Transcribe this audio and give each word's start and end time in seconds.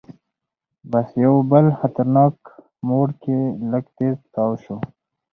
بس 0.91 1.07
یو 1.23 1.33
بل 1.51 1.65
خطرناک 1.79 2.35
موړ 2.87 3.07
کې 3.23 3.37
لږ 3.71 3.85
تیز 3.97 4.17
تاو 4.33 4.51
شو. 4.63 4.77